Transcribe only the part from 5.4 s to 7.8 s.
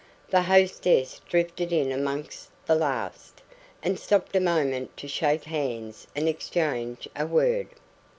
hands and exchange a word.